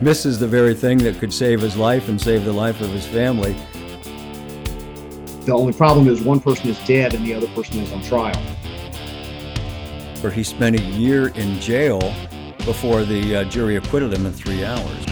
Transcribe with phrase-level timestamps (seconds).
[0.00, 3.06] misses the very thing that could save his life and save the life of his
[3.06, 3.54] family.
[5.44, 8.36] The only problem is one person is dead and the other person is on trial.
[10.20, 11.98] Where he spent a year in jail
[12.64, 15.06] before the uh, jury acquitted him in three hours.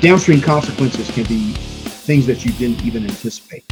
[0.00, 3.64] Downstream consequences can be things that you didn't even anticipate.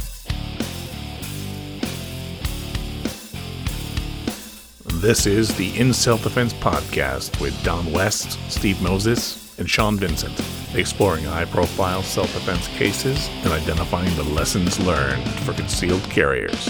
[5.01, 10.39] This is the In Self Defense Podcast with Don West, Steve Moses, and Sean Vincent,
[10.75, 16.67] exploring high profile self defense cases and identifying the lessons learned for concealed carriers.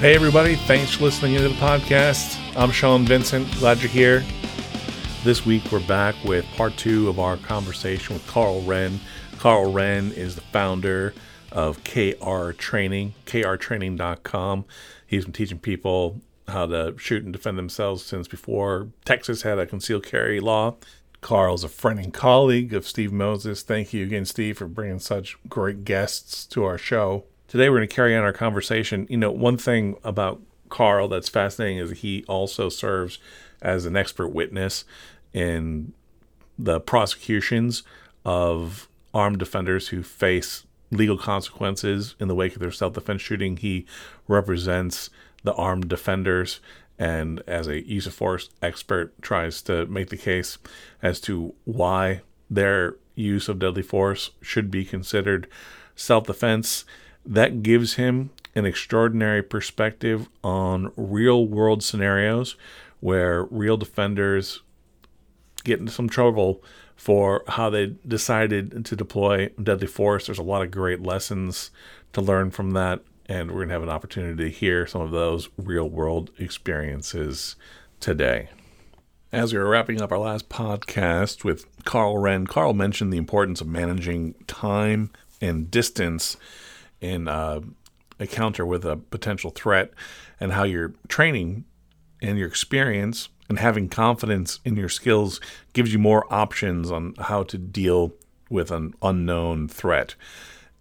[0.00, 2.38] Hey, everybody, thanks for listening to the podcast.
[2.56, 4.22] I'm Sean Vincent, glad you're here.
[5.22, 8.98] This week, we're back with part two of our conversation with Karl Rehn.
[9.38, 11.14] Karl Rehn is the founder
[11.50, 14.66] of KR Training, krtraining.com.
[15.06, 19.66] He's been teaching people how to shoot and defend themselves since before Texas had a
[19.66, 20.76] concealed carry law.
[21.20, 23.62] Karl's a friend and colleague of Steve Moses.
[23.62, 27.24] Thank you again, Steve, for bringing such great guests to our show.
[27.48, 29.06] Today, we're going to carry on our conversation.
[29.08, 33.18] You know, one thing about Karl that's fascinating is he also serves
[33.62, 34.84] as an expert witness
[35.32, 35.94] in
[36.58, 37.84] the prosecutions
[38.24, 43.56] of armed defenders who face legal consequences in the wake of their self defense shooting.
[43.56, 43.86] He
[44.28, 45.10] represents
[45.44, 46.60] the armed defenders
[46.98, 50.58] and, as a use of force expert, tries to make the case
[51.02, 55.46] as to why their use of deadly force should be considered
[55.94, 56.84] self defense.
[57.26, 62.56] That gives him an extraordinary perspective on real world scenarios
[63.00, 64.60] where real defenders
[65.64, 66.62] get into some trouble
[66.96, 70.26] for how they decided to deploy deadly force.
[70.26, 71.70] There's a lot of great lessons
[72.12, 75.10] to learn from that, and we're going to have an opportunity to hear some of
[75.10, 77.56] those real world experiences
[78.00, 78.48] today.
[79.32, 83.60] As we were wrapping up our last podcast with Karl Rehn, Karl mentioned the importance
[83.60, 86.36] of managing time and distance
[87.00, 87.60] in uh,
[88.20, 89.90] a counter with a potential threat
[90.38, 91.64] and how your training
[92.22, 95.40] and your experience and having confidence in your skills
[95.72, 98.12] gives you more options on how to deal
[98.48, 100.14] with an unknown threat.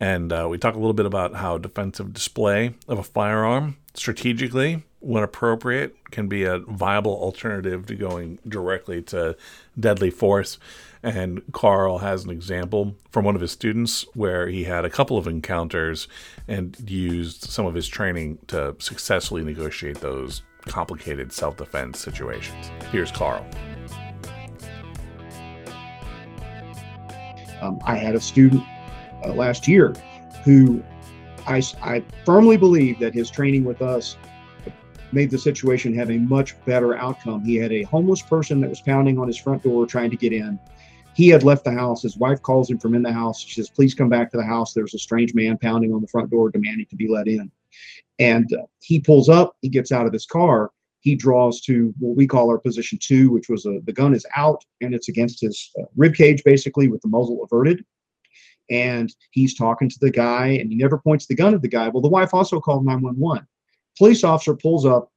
[0.04, 4.84] And uh, we talk a little bit about how defensive display of a firearm strategically,
[5.00, 9.38] when appropriate, can be a viable alternative to going directly to
[9.80, 10.60] deadly force.
[11.04, 15.18] And Karl has an example from one of his students where he had a couple
[15.18, 16.10] of encounters
[16.50, 22.70] and used some of his training to successfully negotiate those complicated self defense situations.
[22.92, 23.46] Here's Karl.
[27.62, 28.66] Um, I had a student
[29.26, 29.94] uh, last year
[30.44, 30.84] who
[31.48, 34.18] I, I firmly believe that his training with us
[35.12, 37.44] made the situation have a much better outcome.
[37.44, 40.34] He had a homeless person that was pounding on his front door trying to get
[40.34, 40.60] in.
[41.16, 42.02] He had left the house.
[42.02, 43.40] His wife calls him from in the house.
[43.40, 44.74] She says, Please come back to the house.
[44.74, 47.52] There's a strange man pounding on the front door demanding to be let in.
[48.20, 52.16] And uh, he pulls up, he gets out of his car, he draws to what
[52.16, 55.42] we call our position two, which was a, the gun is out and it's against
[55.42, 57.84] his uh, rib cage, basically, with the muzzle averted.
[58.70, 61.90] And he's talking to the guy, and he never points the gun at the guy.
[61.90, 63.46] Well, the wife also called 911.
[63.98, 65.12] Police officer pulls up,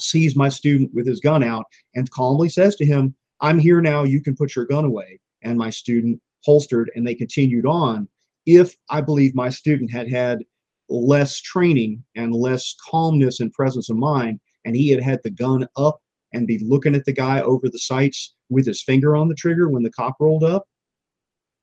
[0.00, 4.04] sees my student with his gun out, and calmly says to him, I'm here now.
[4.04, 5.20] You can put your gun away.
[5.42, 8.08] And my student holstered, and they continued on.
[8.46, 10.42] If I believe my student had had
[10.88, 15.66] less training and less calmness and presence of mind, and he had had the gun
[15.76, 16.00] up
[16.32, 19.68] and be looking at the guy over the sights with his finger on the trigger
[19.68, 20.66] when the cop rolled up,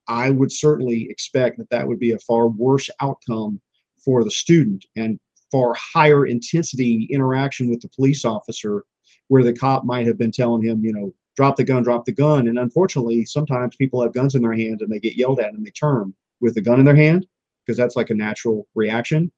[0.08, 3.62] I would certainly expect that that would be a far worse outcome
[4.04, 5.20] for the student and
[5.52, 8.84] far higher intensity interaction with the police officer
[9.28, 12.12] where the cop might have been telling him, you know, drop the gun, drop the
[12.12, 12.48] gun.
[12.48, 15.66] And unfortunately, sometimes people have guns in their hands and they get yelled at and
[15.66, 17.26] they turn with the gun in their hand
[17.66, 19.32] because that's like a natural reaction.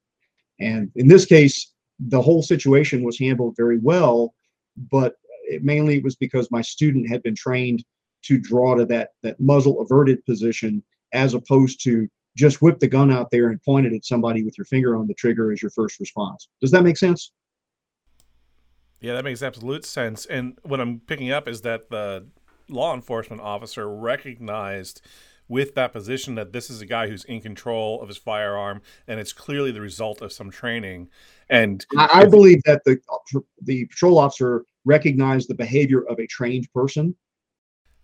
[0.58, 4.34] And in this case, the whole situation was handled very well,
[4.90, 5.14] but
[5.44, 7.84] it mainly was because my student had been trained
[8.26, 10.82] to draw to that that muzzle averted position
[11.12, 14.58] as opposed to just whip the gun out there and point it at somebody with
[14.58, 16.48] your finger on the trigger as your first response.
[16.60, 17.32] Does that make sense?
[19.00, 20.26] Yeah, that makes absolute sense.
[20.26, 22.26] And what I'm picking up is that the
[22.68, 25.00] law enforcement officer recognized
[25.48, 29.20] with that position that this is a guy who's in control of his firearm and
[29.20, 31.08] it's clearly the result of some training
[31.50, 32.98] and I, I believe that the
[33.62, 37.14] the patrol officer recognized the behavior of a trained person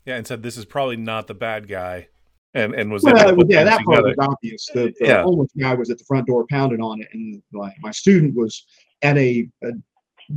[0.05, 2.07] yeah and said this is probably not the bad guy
[2.55, 5.23] and and was well, yeah that part was obvious the, the yeah.
[5.23, 8.65] homeless guy was at the front door pounding on it and like my student was
[9.03, 9.71] at a, a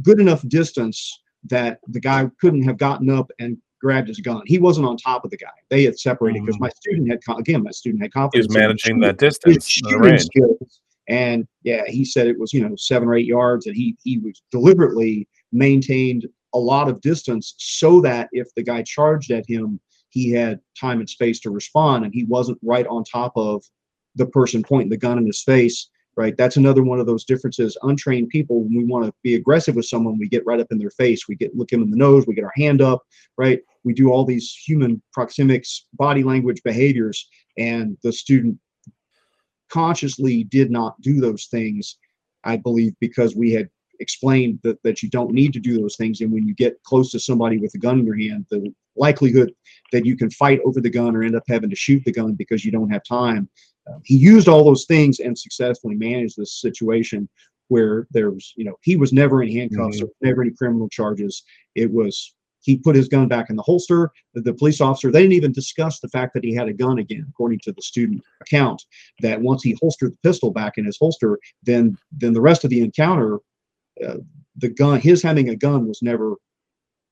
[0.01, 4.41] good enough distance that the guy couldn't have gotten up and grabbed his gun.
[4.45, 5.47] He wasn't on top of the guy.
[5.69, 6.61] They had separated because mm.
[6.61, 8.45] my student had again, my student had confidence.
[8.45, 10.79] He was managing that distance, skills.
[11.07, 14.17] And yeah, he said it was you know seven or eight yards, and he he
[14.17, 19.79] was deliberately maintained a lot of distance so that if the guy charged at him,
[20.09, 23.63] he had time and space to respond, and he wasn't right on top of
[24.15, 26.35] the person pointing the gun in his face right?
[26.37, 27.77] That's another one of those differences.
[27.83, 30.77] Untrained people, when we want to be aggressive with someone, we get right up in
[30.77, 31.27] their face.
[31.27, 32.25] We get look him in the nose.
[32.25, 33.03] We get our hand up,
[33.37, 33.59] right?
[33.83, 38.57] We do all these human proxemics, body language behaviors, and the student
[39.69, 41.97] consciously did not do those things.
[42.43, 43.69] I believe because we had
[43.99, 46.21] explained that, that you don't need to do those things.
[46.21, 49.53] And when you get close to somebody with a gun in your hand, the likelihood
[49.91, 52.33] that you can fight over the gun or end up having to shoot the gun
[52.33, 53.49] because you don't have time
[53.87, 57.29] um, he used all those things and successfully managed this situation
[57.67, 60.05] where there was, you know, he was never in handcuffs mm-hmm.
[60.05, 61.43] or never any criminal charges.
[61.75, 64.11] It was he put his gun back in the holster.
[64.33, 66.97] The, the, police officer, they didn't even discuss the fact that he had a gun
[66.97, 68.83] again, according to the student account.
[69.19, 72.71] That once he holstered the pistol back in his holster, then then the rest of
[72.71, 73.39] the encounter,
[74.03, 74.17] uh,
[74.57, 76.35] the gun, his having a gun was never,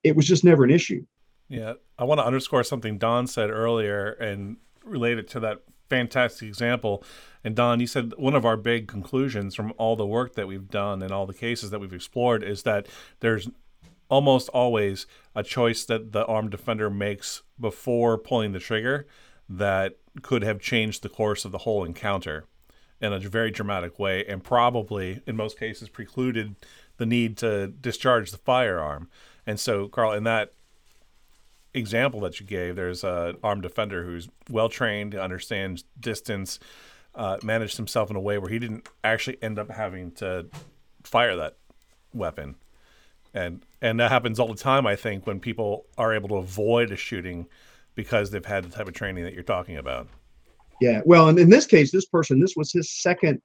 [0.04, 1.06] it was just never an issue.
[1.50, 7.04] Yeah, I want to underscore something Don said earlier and related to that fantastic example.
[7.44, 10.70] And Don, you said one of our big conclusions from all the work that we've
[10.70, 12.88] done and all the cases that we've explored is that
[13.20, 13.50] there's
[14.10, 19.06] almost always a choice that the armed defender makes before pulling the trigger
[19.50, 22.46] that could have changed the course of the whole encounter
[23.04, 26.56] in a very dramatic way and probably in most cases precluded
[26.98, 29.10] the need to discharge the firearm.
[29.46, 30.54] And so, Karl, in that
[31.74, 36.60] example that you gave, there's an armed defender who's well trained, understands distance,
[37.14, 40.48] uh, managed himself in a way where he didn't actually end up having to
[41.04, 41.58] fire that
[42.14, 42.56] weapon.
[43.34, 46.92] And and that happens all the time, I think, when people are able to avoid
[46.92, 47.48] a shooting
[47.96, 50.08] because they've had the type of training that you're talking about.
[50.84, 53.42] Yeah, well, and in this case, this person, this was his second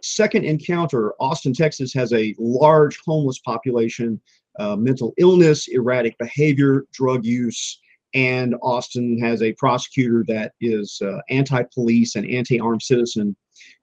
[0.00, 1.12] second encounter.
[1.18, 4.20] Austin, Texas, has a large homeless population
[4.60, 7.80] uh, mental illness, erratic behavior, drug use,
[8.14, 13.34] and Austin has a prosecutor that is uh, anti-police and anti-armed citizen,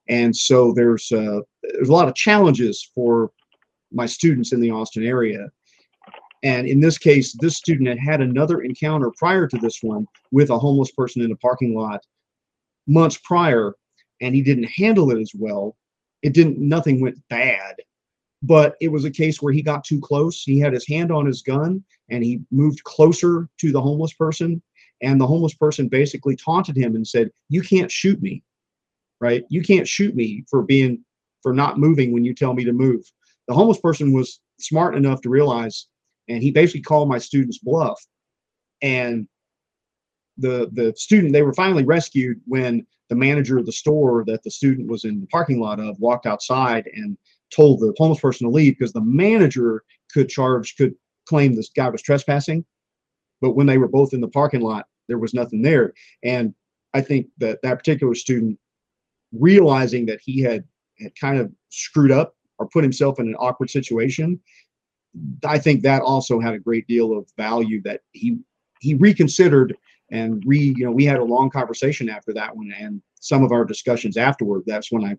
[0.08, 1.40] and so there's uh,
[1.74, 3.30] there's a lot of challenges for
[3.92, 5.46] my students in the Austin area.
[6.42, 10.48] And in this case, this student had had another encounter prior to this one with
[10.48, 12.00] a homeless person in a parking lot
[12.86, 13.74] months prior,
[14.20, 15.76] and he didn't handle it as well.
[16.22, 16.58] It didn't.
[16.58, 17.76] Nothing went bad
[18.42, 20.42] but it was a case where he got too close.
[20.42, 24.62] He had his hand on his gun and he moved closer to the homeless person.
[25.02, 28.42] And the homeless person basically taunted him and said, You can't shoot me,
[29.20, 29.44] right?
[29.48, 31.04] You can't shoot me for being,
[31.42, 33.04] for not moving when you tell me to move.
[33.48, 35.86] The homeless person was smart enough to realize,
[36.28, 38.00] and he basically called my student's bluff.
[38.80, 39.28] And
[40.38, 44.50] the the student they were finally rescued when the manager of the store that the
[44.50, 47.16] student was in the parking lot of walked outside and
[47.54, 50.94] told the homeless person to leave because the manager could charge, could
[51.28, 52.64] claim this guy was trespassing.
[53.40, 55.92] But when they were both in the parking lot, there was nothing there.
[56.24, 56.54] And
[56.94, 58.58] I think that that particular student,
[59.32, 60.64] realizing that he had,
[60.98, 64.40] had kind of screwed up or put himself in an awkward situation,
[65.44, 68.38] I think that also had a great deal of value that he
[68.80, 69.74] he reconsidered
[70.10, 73.50] and re you know we had a long conversation after that one and some of
[73.50, 75.16] our discussions afterward that's when i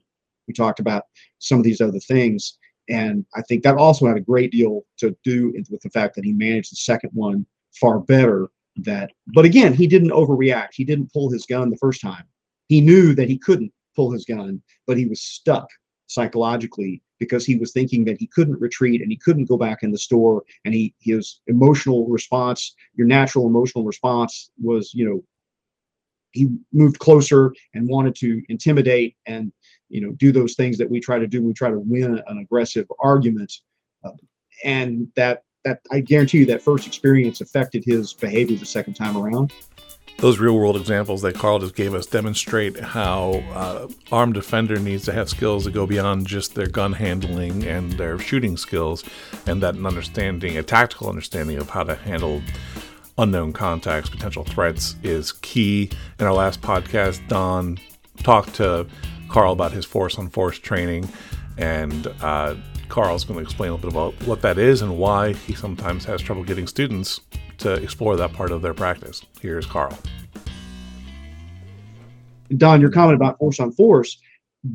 [0.48, 1.04] we talked about
[1.40, 2.58] some of these other things.
[2.90, 6.26] And I think that also had a great deal to do with the fact that
[6.26, 7.46] he managed the second one
[7.80, 8.50] far better.
[8.82, 10.70] That, but again, he didn't overreact.
[10.74, 12.24] He didn't pull his gun the first time.
[12.68, 15.68] He knew that he couldn't pull his gun, but he was stuck
[16.06, 19.92] psychologically because he was thinking that he couldn't retreat and he couldn't go back in
[19.92, 20.44] the store.
[20.66, 25.24] And he his emotional response, your natural emotional response, was you know
[26.32, 29.52] he moved closer and wanted to intimidate and
[29.90, 31.42] you know do those things that we try to do.
[31.42, 33.54] We try to win an aggressive argument.
[34.04, 34.12] Uh,
[34.64, 39.18] and that that i guarantee you that first experience affected his behavior the second time
[39.18, 39.54] around
[40.18, 45.06] those real world examples that Karl just gave us demonstrate how uh, armed defender needs
[45.06, 49.04] to have skills that go beyond just their gun handling and their shooting skills,
[49.46, 52.42] and that an understanding, a tactical understanding of how to handle
[53.20, 55.92] unknown contacts, potential threats is key.
[56.20, 57.78] In our last podcast, Don
[58.24, 58.88] talked to
[59.30, 61.08] Karl about his force on force training,
[61.58, 62.56] and uh,
[62.90, 66.06] Karl's going to explain a little bit about what that is and why he sometimes
[66.06, 67.22] has trouble getting students
[67.60, 69.24] to explore that part of their practice.
[69.42, 69.98] Here's Karl.
[72.56, 74.18] Don, your comment about force on force,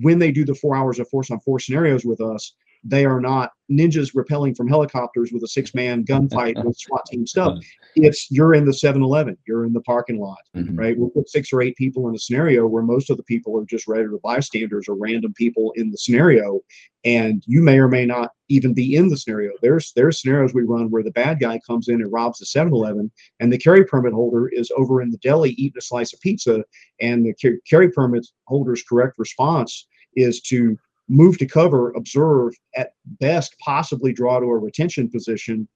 [0.00, 3.20] when they do the four hours of force on force scenarios with us, they are
[3.20, 7.58] not ninjas rappelling from helicopters with a six-man gunfight with SWAT team stuff.
[7.94, 10.78] It's you're in the 7-Eleven, you're in the parking lot, Mhm.
[10.78, 10.98] right?
[10.98, 13.64] We'll put six or eight people in a scenario where most of the people are
[13.64, 16.60] just regular bystanders or random people in the scenario,
[17.04, 19.52] and you may or may not even be in the scenario.
[19.62, 23.10] There's there's scenarios we run where the bad guy comes in and robs the 7-Eleven,
[23.40, 26.64] and the carry permit holder is over in the deli eating a slice of pizza,
[27.00, 29.86] and the carry permit holder's correct response
[30.16, 30.76] is to
[31.08, 35.68] move to cover, observe, at best possibly draw to a retention position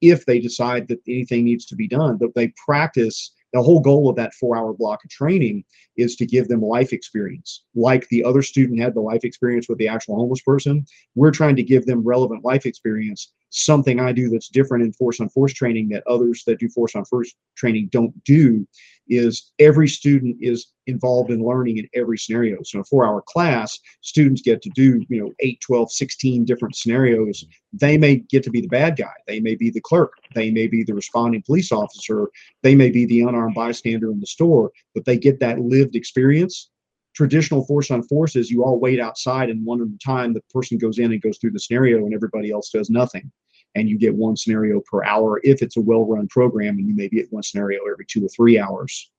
[0.00, 2.16] if they decide that anything needs to be done.
[2.16, 5.64] But they practice the whole goal of that four hour block of training
[5.96, 7.64] is to give them life experience.
[7.74, 11.56] Like the other student had the life experience with the actual homeless person, we're trying
[11.56, 13.32] to give them relevant life experience.
[13.54, 16.96] Something I do that's different in force on force training that others that do force
[16.96, 18.66] on force training don't do
[19.08, 22.62] is every student is involved in learning in every scenario.
[22.62, 26.44] So in a four hour class, students get to do, you know, 8, 12, 16
[26.46, 27.44] different scenarios.
[27.74, 29.12] They may get to be the bad guy.
[29.26, 30.14] They may be the clerk.
[30.34, 32.30] They may be the responding police officer.
[32.62, 36.70] They may be the unarmed bystander in the store, but they get that lived experience.
[37.14, 40.40] Traditional force on force is you all wait outside and one at a time the
[40.50, 43.30] person goes in and goes through the scenario and everybody else does nothing.
[43.74, 46.94] And you get one scenario per hour if it's a well run program, and you
[46.94, 49.10] maybe get one scenario every two or three hours.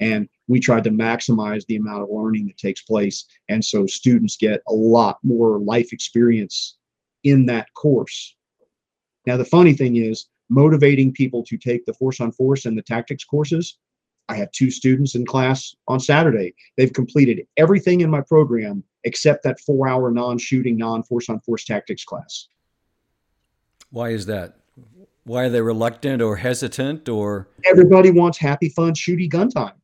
[0.00, 3.24] And we tried to maximize the amount of learning that takes place.
[3.48, 6.76] And so students get a lot more life experience
[7.24, 8.36] in that course.
[9.26, 12.82] Now, the funny thing is, motivating people to take the force on force and the
[12.82, 13.78] tactics courses.
[14.28, 16.54] I had two students in class on Saturday.
[16.76, 21.40] They've completed everything in my program except that four hour non shooting, non force on
[21.40, 22.48] force tactics class.
[23.90, 24.56] Why is that?
[25.24, 27.48] Why are they reluctant or hesitant or?
[27.66, 29.74] Everybody wants happy, fun, shooty gun time.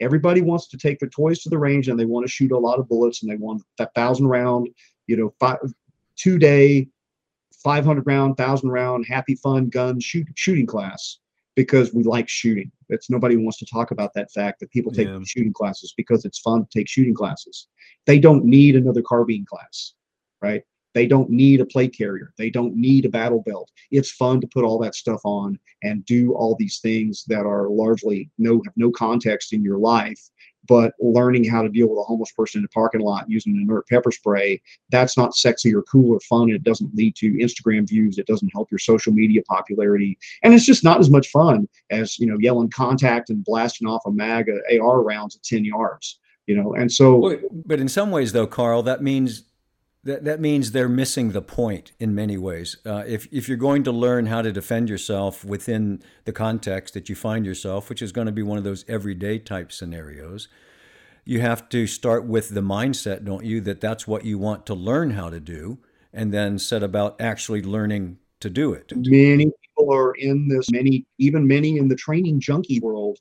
[0.00, 2.58] Everybody wants to take their toys to the range and they want to shoot a
[2.58, 4.68] lot of bullets and they want that thousand round,
[5.06, 5.58] you know, five,
[6.16, 6.88] two day,
[7.62, 11.18] 500 round, thousand round, happy, fun gun shoot, shooting class
[11.54, 12.70] because we like shooting.
[12.88, 15.20] It's nobody wants to talk about that fact that people take Yeah.
[15.24, 17.68] shooting classes because it's fun to take shooting classes.
[18.06, 19.94] They don't need another carbine class,
[20.40, 20.62] right?
[20.94, 22.32] They don't need a plate carrier.
[22.36, 23.70] They don't need a battle belt.
[23.90, 27.68] It's fun to put all that stuff on and do all these things that are
[27.68, 30.20] largely no have no context in your life.
[30.68, 33.62] But learning how to deal with a homeless person in a parking lot using an
[33.62, 36.50] inert pepper spray, that's not sexy or cool or fun.
[36.50, 38.18] It doesn't lead to Instagram views.
[38.18, 40.16] It doesn't help your social media popularity.
[40.44, 44.02] And it's just not as much fun as, you know, yelling contact and blasting off
[44.06, 44.48] a mag
[44.80, 46.20] AR rounds at 10 yards.
[46.46, 49.44] You know, and so But in some ways, though, Karl, that means
[50.04, 52.76] that that means they're missing the point in many ways.
[52.84, 57.08] Uh, if if you're going to learn how to defend yourself within the context that
[57.08, 60.48] you find yourself, which is going to be one of those everyday type scenarios,
[61.24, 64.74] you have to start with the mindset, don't you, that that's what you want to
[64.74, 65.78] learn how to do,
[66.12, 68.92] and then set about actually learning to do it.
[68.96, 73.18] many people are in this many even many in the training junkie world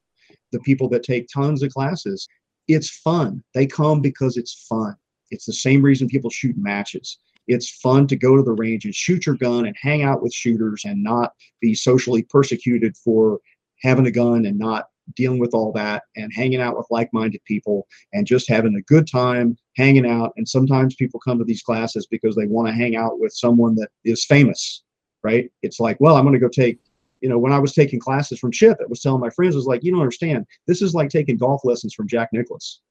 [0.52, 2.28] the people that take tons of classes
[2.68, 4.96] it's fun they come because it's fun
[5.32, 8.94] it's the same reason people shoot matches it's fun to go to the range and
[8.94, 13.40] shoot your gun and hang out with shooters and not be socially persecuted for
[13.82, 14.86] having a gun and not
[15.16, 19.10] dealing with all that and hanging out with like-minded people and just having a good
[19.10, 22.96] time hanging out and sometimes people come to these classes because they want to hang
[22.96, 24.84] out with someone that is famous
[25.24, 25.50] right?
[25.62, 26.80] It's like, well, I'm going to go take,
[27.22, 29.66] you know, when I was taking classes from Chip, it was telling my friends, was
[29.66, 30.46] like, you don't understand.
[30.68, 32.82] This is like taking golf lessons from Jack Nicklaus,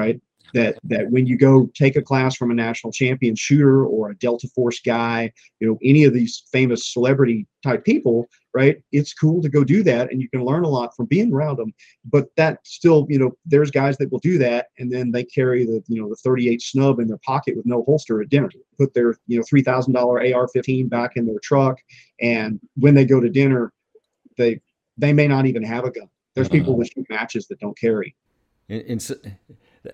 [0.00, 0.20] right?
[0.52, 4.16] That that when you go take a class from a national champion shooter or a
[4.16, 5.30] Delta Force guy,
[5.60, 8.82] you know, any of these famous celebrity type people, right?
[8.90, 11.58] It's cool to go do that, and you can learn a lot from being around
[11.58, 11.72] them.
[12.04, 15.64] But that still, you know, there's guys that will do that, and then they carry
[15.64, 18.50] the, you know, the 38 snub in their pocket with no holster at dinner.
[18.76, 21.78] Put their, you know, three thousand dollar AR-15 back in their truck,
[22.20, 23.72] and when they go to dinner,
[24.36, 24.60] they
[24.98, 26.08] they may not even have a gun.
[26.34, 26.58] There's uh-huh.
[26.58, 28.16] people that shoot matches that don't carry.
[28.68, 29.12] In, in, s-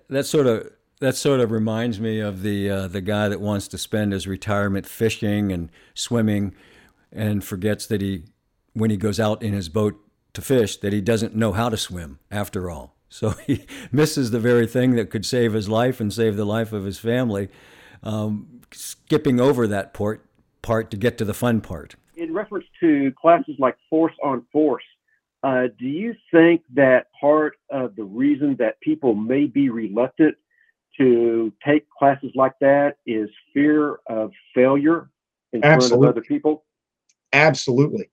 [0.09, 3.69] that sort of that sort of reminds me of the uh, the guy that wants
[3.69, 6.55] to spend his retirement fishing and swimming,
[7.13, 8.25] and forgets that he,
[8.73, 9.99] when he goes out in his boat
[10.33, 12.95] to fish, that he doesn't know how to swim after all.
[13.09, 16.73] So he misses the very thing that could save his life and save the life
[16.73, 17.49] of his family,
[18.03, 20.27] um, skipping over that part
[20.61, 21.95] part to get to the fun part.
[22.17, 24.83] in reference to classes like Force on Force,
[25.43, 30.35] uh, do you think that part of the reason that people may be reluctant
[30.99, 35.11] to take classes like that is fear of failure
[35.53, 36.65] in front of other people?
[37.33, 38.11] Absolutely.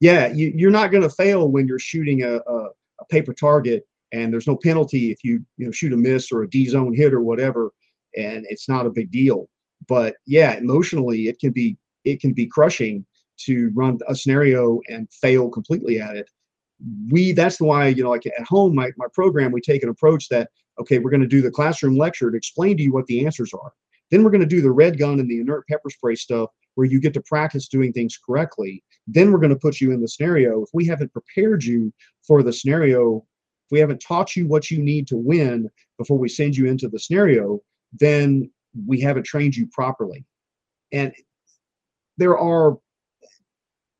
[0.00, 2.68] Yeah, you, you're not going to fail when you're shooting a, a,
[3.00, 6.42] a paper target and there's no penalty if you you know shoot a miss or
[6.42, 7.70] a D zone hit or whatever,
[8.16, 9.48] and it's not a big deal.
[9.88, 13.04] but yeah, emotionally it can be it can be crushing
[13.38, 16.28] to run a scenario and fail completely at it.
[17.10, 20.28] We that's why you know like at home my my program we take an approach
[20.28, 23.24] that okay we're going to do the classroom lecture to explain to you what the
[23.24, 23.72] answers are.
[24.10, 26.86] Then we're going to do the red gun and the inert pepper spray stuff where
[26.86, 28.82] you get to practice doing things correctly.
[29.06, 30.62] Then we're going to put you in the scenario.
[30.62, 31.92] If we haven't prepared you
[32.26, 36.28] for the scenario, if we haven't taught you what you need to win before we
[36.28, 37.60] send you into the scenario,
[37.92, 38.50] then
[38.86, 40.24] we haven't trained you properly.
[40.92, 41.12] And
[42.16, 42.78] there are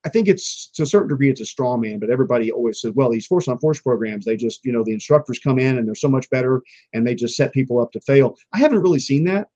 [0.05, 2.93] I think it's to a certain degree it's a straw man, but everybody always says,
[2.95, 5.87] well, these force on force programs, they just, you know, the instructors come in and
[5.87, 6.63] they're so much better
[6.95, 8.37] and they just set people up to fail.
[8.53, 9.49] I haven't really seen that.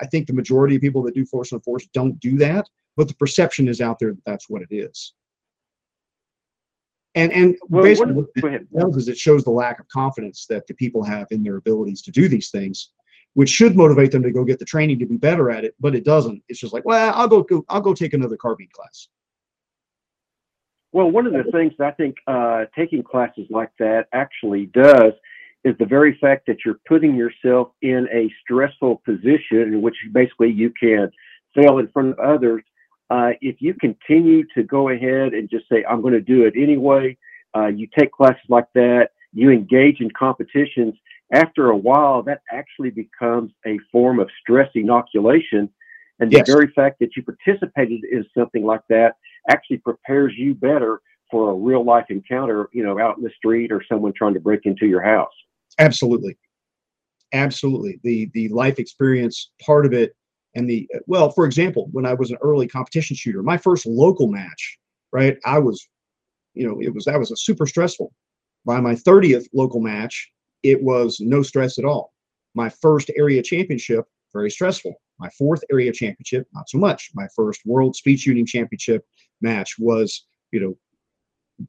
[0.00, 3.08] I think the majority of people that do force on force don't do that, but
[3.08, 5.12] the perception is out there that that's what it is.
[7.14, 10.46] And and well, basically what, what it does is it shows the lack of confidence
[10.48, 12.90] that the people have in their abilities to do these things,
[13.34, 15.94] which should motivate them to go get the training to be better at it, but
[15.94, 16.42] it doesn't.
[16.48, 19.08] It's just like, well, I'll go, go I'll go take another carbine class.
[20.92, 25.14] Well, one of the things I think uh, taking classes like that actually does
[25.64, 30.50] is the very fact that you're putting yourself in a stressful position in which basically
[30.50, 31.10] you can
[31.54, 32.62] fail in front of others.
[33.10, 36.54] Uh, if you continue to go ahead and just say, I'm going to do it
[36.56, 37.16] anyway,
[37.56, 40.94] uh, you take classes like that, you engage in competitions,
[41.32, 45.70] after a while, that actually becomes a form of stress inoculation.
[46.20, 49.16] And the very fact that you participated in something like that
[49.48, 53.72] actually prepares you better for a real life encounter, you know, out in the street
[53.72, 55.32] or someone trying to break into your house.
[55.78, 56.36] Absolutely.
[57.32, 57.98] Absolutely.
[58.02, 60.14] The the life experience part of it
[60.54, 64.28] and the well, for example, when I was an early competition shooter, my first local
[64.28, 64.78] match,
[65.12, 65.38] right?
[65.44, 65.88] I was,
[66.54, 68.12] you know, it was that was a super stressful.
[68.64, 70.30] By my 30th local match,
[70.62, 72.12] it was no stress at all.
[72.54, 74.94] My first area championship, very stressful.
[75.18, 77.10] My fourth area championship, not so much.
[77.14, 79.06] My first world speed shooting championship
[79.42, 80.76] match was, you know,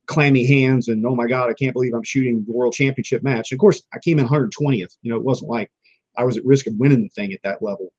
[0.08, 3.52] clammy hands and oh my god, I can't believe I'm shooting the world championship match.
[3.52, 4.98] of course, I came in 120th.
[5.02, 5.72] You know, it wasn't like
[6.18, 7.92] I was at risk of winning the thing at that level.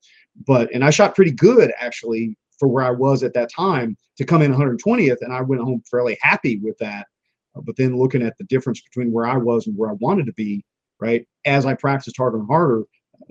[0.45, 4.25] But and I shot pretty good actually for where I was at that time to
[4.25, 7.07] come in 120th, and I went home fairly happy with that.
[7.55, 10.33] But then looking at the difference between where I was and where I wanted to
[10.33, 10.63] be,
[10.99, 11.25] right?
[11.45, 12.83] As I practiced harder and harder,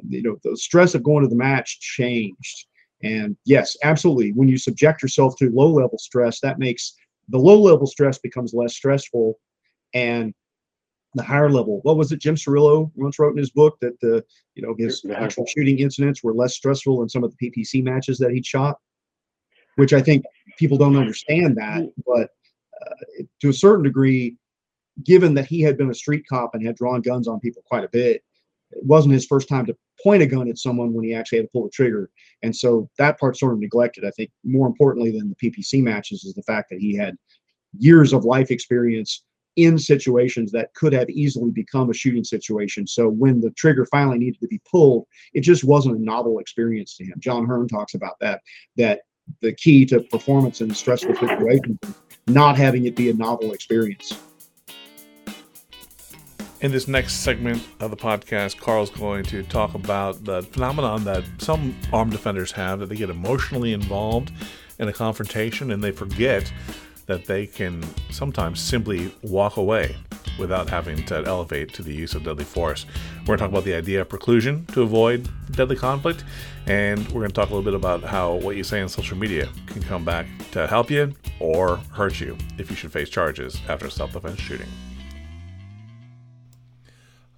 [0.09, 2.67] you know, the stress of going to the match changed.
[3.05, 4.33] And yes, absolutely.
[4.33, 6.95] When you subject yourself to low level stress, that makes
[7.29, 9.39] the low level stress becomes less stressful.
[9.93, 10.35] And
[11.15, 12.21] the higher level, what was it?
[12.21, 16.25] Jim Cirillo once wrote in his book that the, you know, his actual shooting incidents
[16.25, 18.79] were less stressful than some of the PPC matches that he'd shot,
[19.77, 20.25] which I think
[20.59, 21.89] people don't understand that.
[22.05, 22.31] But
[22.81, 24.37] uh, to a certain degree,
[25.05, 27.85] given that he had been a street cop and had drawn guns on people quite
[27.85, 28.25] a bit,
[28.73, 31.47] it wasn't his first time to point a gun at someone when he actually had
[31.47, 32.11] to pull the trigger.
[32.43, 34.05] And so that part sort of neglected.
[34.05, 37.17] I think more importantly than the PPC matches is the fact that he had
[37.79, 39.25] years of life experience
[39.57, 42.87] in situations that could have easily become a shooting situation.
[42.87, 46.97] So when the trigger finally needed to be pulled, it just wasn't a novel experience
[46.97, 47.15] to him.
[47.19, 48.43] John Hearne talks about that,
[48.77, 49.03] that
[49.41, 51.79] the key to performance in stressful situations,
[52.27, 54.13] not having it be a novel experience.
[56.65, 61.23] In this next segment of the podcast, Karl's going to talk about the phenomenon that
[61.37, 64.33] some armed defenders have that they get emotionally involved
[64.79, 66.51] in a confrontation and they forget
[67.05, 69.95] that they can sometimes simply walk away
[70.39, 72.87] without having to elevate to the use of deadly force.
[73.27, 76.25] We're going to talk about the idea of preclusion to avoid deadly conflict,
[76.67, 79.19] and we're going to talk a little bit about how what you say on social
[79.19, 83.61] media can come back to help you or hurt you if you should face charges
[83.69, 84.69] after a self defense shooting.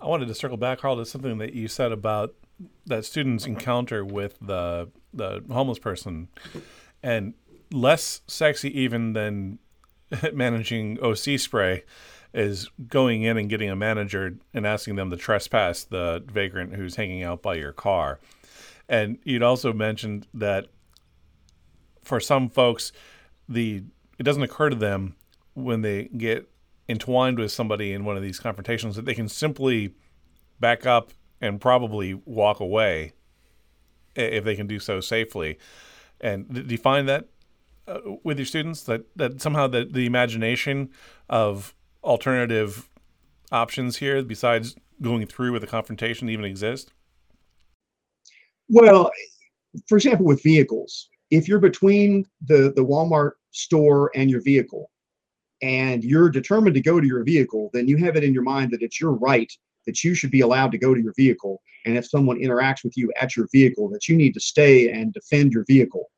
[0.06, 2.32] I wanted to circle back, Karl, to something that you said about
[2.86, 6.28] that student's encounter with the the homeless person,
[7.02, 7.34] and
[7.72, 9.58] less sexy even than
[10.32, 11.82] managing OC spray
[12.32, 16.94] is going in and getting a manager and asking them to trespass the vagrant who's
[16.94, 18.20] hanging out by your car.
[18.88, 20.68] And you'd also mentioned that
[22.04, 22.92] for some folks,
[23.48, 23.82] the
[24.20, 25.16] it doesn't occur to them
[25.54, 26.48] when they get
[26.88, 29.94] entwined with somebody in one of these confrontations that they can simply
[30.60, 33.12] back up and probably walk away
[34.14, 35.58] if they can do so safely.
[36.20, 37.26] And do you find that
[37.86, 40.90] uh, with your students that, that somehow the, the imagination
[41.28, 42.88] of alternative
[43.52, 46.92] options here besides going through with a confrontation even exist?
[48.68, 49.10] Well,
[49.88, 54.90] for example, with vehicles, if you're between the, the Walmart store and your vehicle,
[55.62, 58.70] and you're determined to go to your vehicle, then you have it in your mind
[58.72, 59.52] that it's your right
[59.86, 61.62] that you should be allowed to go to your vehicle.
[61.86, 65.12] And if someone interacts with you at your vehicle, that you need to stay and
[65.12, 66.10] defend your vehicle.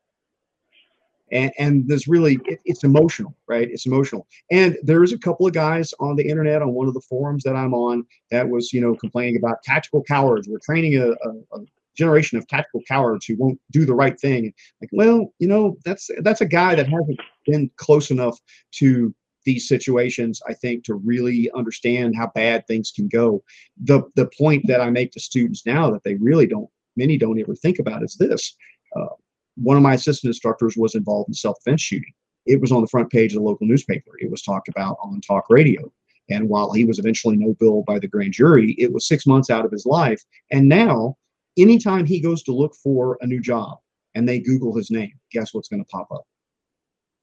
[1.31, 3.69] And, and there's really, it, it's emotional, right?
[3.69, 4.25] It's emotional.
[4.49, 7.55] And there's a couple of guys on the internet on one of the forums that
[7.55, 10.47] I'm on that was, you know, complaining about tactical cowards.
[10.47, 11.59] We're training a, a, a
[11.95, 14.51] generation of tactical cowards who won't do the right thing.
[14.81, 18.39] Like, well, you know, that's that's a guy that hasn't been close enough
[18.71, 19.13] to
[19.45, 23.43] these situations, I think, to really understand how bad things can go.
[23.83, 27.39] The the point that I make to students now that they really don't, many don't
[27.39, 28.55] ever think about is this.
[28.95, 29.07] Uh,
[29.55, 32.13] one of my assistant instructors was involved in self-defense shooting.
[32.45, 34.11] It was on the front page of the local newspaper.
[34.19, 35.91] It was talked about on talk radio.
[36.29, 39.49] And while he was eventually no bill by the grand jury, it was six months
[39.49, 40.23] out of his life.
[40.51, 41.17] And now,
[41.57, 43.79] anytime he goes to look for a new job
[44.15, 46.23] and they Google his name, guess what's going to pop up?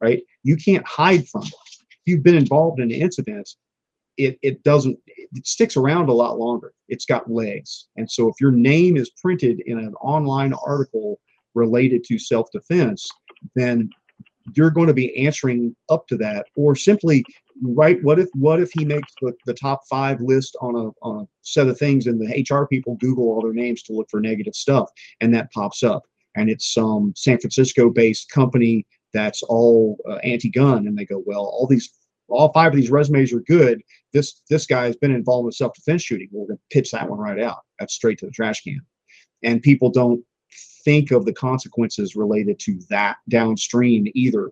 [0.00, 0.22] Right?
[0.42, 1.54] You can't hide from it
[2.06, 3.56] you've been involved in incidents,
[4.16, 6.72] it, it doesn't it sticks around a lot longer.
[6.88, 7.88] It's got legs.
[7.96, 11.20] And so if your name is printed in an online article
[11.54, 13.06] related to self-defense,
[13.54, 13.90] then
[14.54, 17.24] you're going to be answering up to that or simply
[17.62, 21.22] right what if what if he makes the, the top five list on a, on
[21.22, 24.20] a set of things and the hr people google all their names to look for
[24.20, 24.88] negative stuff
[25.20, 26.02] and that pops up
[26.36, 31.44] and it's some san francisco based company that's all uh, anti-gun and they go well
[31.44, 31.90] all these
[32.28, 33.82] all five of these resumes are good.
[34.12, 36.28] This this guy has been involved in self-defense shooting.
[36.32, 37.62] We're going to pitch that one right out.
[37.78, 38.80] That's straight to the trash can.
[39.42, 40.24] And people don't
[40.84, 44.50] think of the consequences related to that downstream either.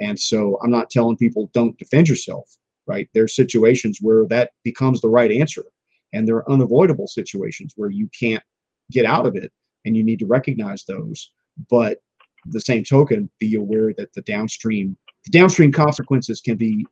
[0.00, 3.08] And so i'm not telling people don't defend yourself right?
[3.14, 5.64] There's situations where that becomes the right answer.
[6.12, 8.42] And there are unavoidable situations where you can't
[8.90, 9.52] get out of it
[9.84, 11.30] and you need to recognize those.
[11.70, 11.98] But
[12.46, 16.86] the same token, be aware that the downstream the downstream consequences can be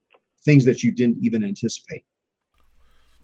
[0.45, 2.05] things that you didn't even anticipate.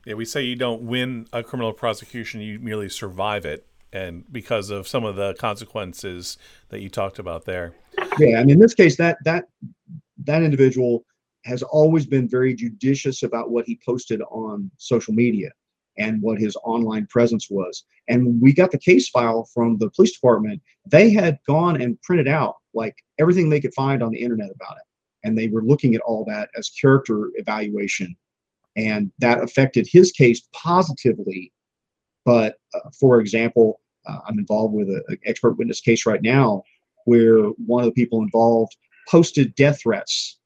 [0.04, 4.70] Yeah, we say you don't win a criminal prosecution; you merely survive it, and because
[4.70, 6.38] of some of the consequences
[6.70, 7.74] that you talked about there.
[8.18, 9.46] Yeah, and in this case, that that
[10.24, 11.04] that individual
[11.44, 15.50] has always been very judicious about what he posted on social media
[15.98, 17.84] and what his online presence was.
[18.08, 20.62] And we got the case file from the police department.
[20.86, 24.76] They had gone and printed out like everything they could find on the internet about
[24.76, 24.82] it.
[25.24, 28.16] And they were looking at all that as character evaluation.
[28.76, 31.52] And that affected his case positively.
[32.24, 36.62] But uh, for example, uh, I'm involved with an expert witness case right now
[37.04, 38.76] where one of the people involved
[39.08, 40.38] posted death threats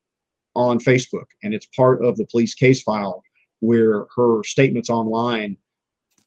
[0.55, 3.23] on Facebook, and it's part of the police case file
[3.61, 5.57] where her statements online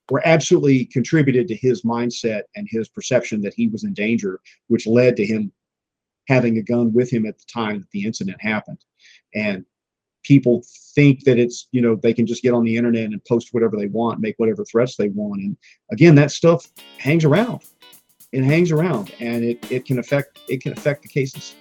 [0.10, 4.88] were absolutely contributed to his mindset and his perception that he was in danger, which
[4.88, 5.51] led to him
[6.27, 8.83] having a gun with him at the time that the incident happened.
[9.33, 9.65] And
[10.23, 10.63] people
[10.95, 13.77] think that it's, you know, they can just get on the internet and post whatever
[13.77, 15.41] they want, make whatever threats they want.
[15.41, 15.57] And
[15.91, 17.61] again, that stuff hangs around.
[18.31, 21.55] It hangs around and it, it can affect it can affect the cases.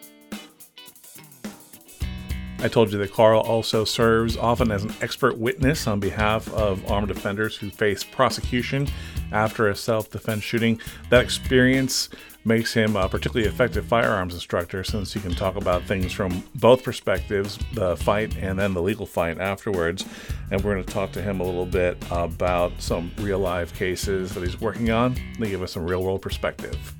[2.64, 6.90] I told you that Karl also serves often as an expert witness on behalf of
[6.90, 8.88] armed offenders who face prosecution
[9.32, 10.80] after a self defense shooting.
[11.10, 12.08] That experience
[12.46, 16.82] makes him a particularly effective firearms instructor since he can talk about things from both
[16.82, 20.06] perspectives the fight and then the legal fight afterwards.
[20.50, 24.32] And we're going to talk to him a little bit about some real life cases
[24.32, 26.94] that he's working on to give us some real world perspective.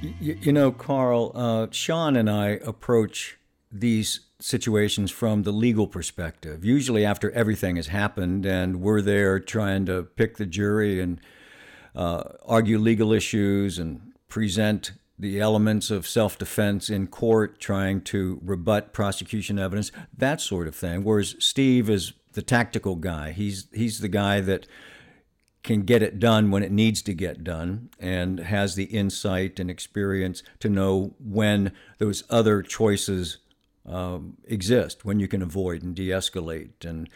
[0.00, 3.38] You, you know, Karl, uh, Sean and I approach
[3.72, 9.86] these situations from the legal perspective, usually after everything has happened and we're there trying
[9.86, 11.20] to pick the jury and
[11.94, 18.38] uh, argue legal issues and present the elements of self defense in court, trying to
[18.42, 21.02] rebut prosecution evidence, that sort of thing.
[21.02, 23.32] Whereas Steve is the tactical guy.
[23.32, 24.66] He's he's the guy that
[25.66, 29.68] can get it done when it needs to get done and has the insight and
[29.68, 33.38] experience to know when those other choices
[33.84, 37.10] um, exist, when you can avoid and de escalate, and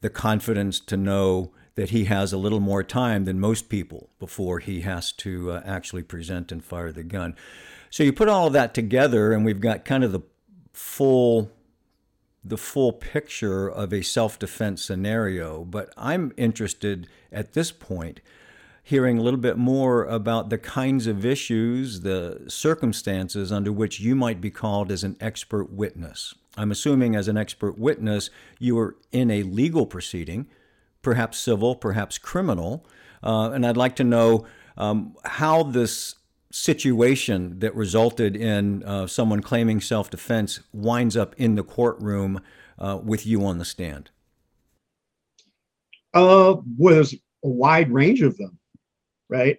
[0.00, 4.58] the confidence to know that he has a little more time than most people before
[4.58, 7.36] he has to uh, actually present and fire the gun.
[7.90, 10.22] So you put all of that together, and we've got kind of the
[10.72, 11.50] full
[12.42, 18.20] the full picture of a self defense scenario, but I'm interested at this point
[18.82, 24.16] hearing a little bit more about the kinds of issues, the circumstances under which you
[24.16, 26.34] might be called as an expert witness.
[26.56, 30.46] I'm assuming as an expert witness, you are in a legal proceeding,
[31.02, 32.84] perhaps civil, perhaps criminal,
[33.22, 36.16] uh, and I'd like to know um, how this
[36.50, 42.40] situation that resulted in uh, someone claiming self defense winds up in the courtroom
[42.78, 44.10] uh, with you on the stand?
[46.12, 48.58] Uh, was a wide range of them,
[49.28, 49.56] right?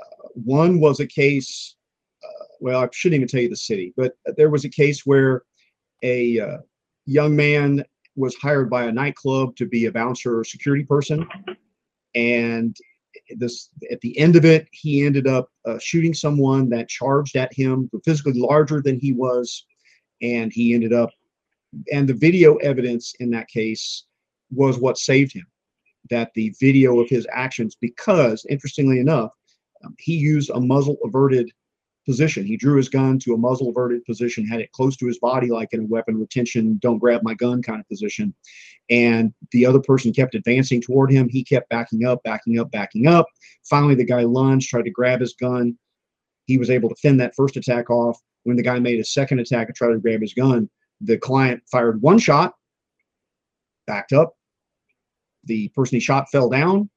[0.00, 1.76] Uh, one was a case.
[2.24, 5.42] Uh, well, I shouldn't even tell you the city, but there was a case where
[6.02, 6.58] a uh,
[7.04, 7.84] young man
[8.16, 11.26] was hired by a nightclub to be a bouncer or security person,
[12.14, 12.76] and
[13.36, 17.52] this at the end of it, he ended up uh, shooting someone that charged at
[17.52, 19.64] him, physically larger than he was,
[20.20, 21.10] and he ended up.
[21.92, 24.04] And the video evidence in that case
[24.50, 25.46] was what saved him.
[26.10, 29.30] That the video of his actions, because interestingly enough,
[29.84, 31.50] um, he used a muzzle averted
[32.06, 32.44] position.
[32.44, 35.48] He drew his gun to a muzzle averted position, had it close to his body,
[35.48, 38.34] like in a weapon retention, don't grab my gun kind of position.
[38.90, 41.28] And the other person kept advancing toward him.
[41.28, 43.26] He kept backing up, backing up, backing up.
[43.68, 45.78] Finally, the guy lunged, tried to grab his gun.
[46.46, 48.18] He was able to fend that first attack off.
[48.44, 50.68] When the guy made a second attack and tried to grab his gun,
[51.00, 52.54] the client fired one shot,
[53.86, 54.34] backed up.
[55.44, 56.90] The person he shot fell down,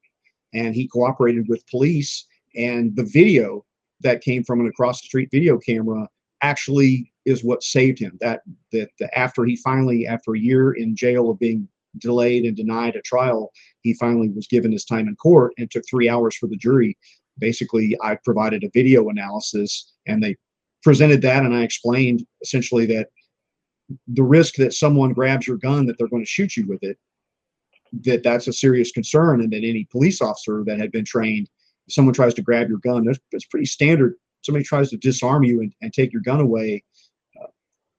[0.53, 2.25] and he cooperated with police.
[2.55, 3.65] And the video
[4.01, 6.07] that came from an across the street video camera
[6.41, 8.17] actually is what saved him.
[8.21, 11.67] That that after he finally, after a year in jail of being
[11.99, 15.83] delayed and denied a trial, he finally was given his time in court and took
[15.89, 16.97] three hours for the jury.
[17.39, 20.35] Basically, I provided a video analysis and they
[20.83, 23.09] presented that, and I explained essentially that
[24.07, 26.97] the risk that someone grabs your gun that they're going to shoot you with it
[28.03, 31.49] that that's a serious concern and that any police officer that had been trained
[31.87, 34.15] if someone tries to grab your gun, that's, that's pretty standard.
[34.41, 36.83] Somebody tries to disarm you and, and take your gun away.
[37.41, 37.47] Uh,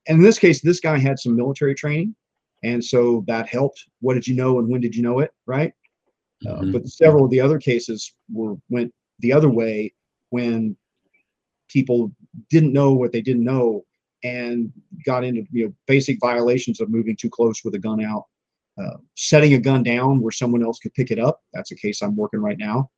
[0.08, 2.14] and in this case, this guy had some military training.
[2.62, 3.84] And so that helped.
[4.00, 5.30] What did you know and when did you know it?
[5.46, 5.72] Right.
[6.46, 6.72] Uh, mm-hmm.
[6.72, 9.94] But several of the other cases were went the other way
[10.30, 10.76] when
[11.68, 12.12] people
[12.50, 13.84] didn't know what they didn't know
[14.22, 14.72] and
[15.04, 18.24] got into you know basic violations of moving too close with a gun out,
[18.78, 21.40] uh, setting a gun down where someone else could pick it up.
[21.54, 22.90] That's a case I'm working right now